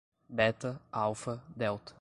[0.29, 1.89] Beta, alfa, delta